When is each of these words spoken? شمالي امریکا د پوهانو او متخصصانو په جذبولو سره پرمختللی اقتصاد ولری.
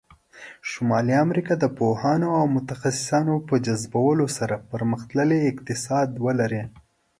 شمالي 0.69 1.15
امریکا 1.25 1.53
د 1.59 1.65
پوهانو 1.77 2.29
او 2.39 2.45
متخصصانو 2.55 3.35
په 3.47 3.55
جذبولو 3.65 4.25
سره 4.37 4.55
پرمختللی 4.71 5.39
اقتصاد 5.51 6.09
ولری. 6.25 6.63